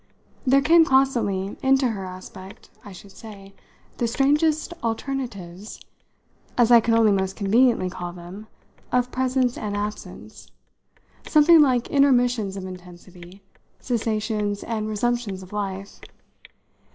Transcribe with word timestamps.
There 0.47 0.63
came 0.63 0.83
constantly 0.83 1.55
into 1.61 1.89
her 1.89 2.05
aspect, 2.05 2.71
I 2.83 2.91
should 2.91 3.11
say, 3.11 3.53
the 3.97 4.07
strangest 4.07 4.73
alternatives, 4.83 5.79
as 6.57 6.71
I 6.71 6.79
can 6.79 6.95
only 6.95 7.11
most 7.11 7.35
conveniently 7.35 7.87
call 7.87 8.11
them, 8.11 8.47
of 8.91 9.11
presence 9.11 9.59
and 9.59 9.77
absence 9.77 10.49
something 11.27 11.61
like 11.61 11.87
intermissions 11.91 12.57
of 12.57 12.65
intensity, 12.65 13.43
cessations 13.79 14.63
and 14.63 14.87
resumptions 14.87 15.43
of 15.43 15.53
life. 15.53 15.99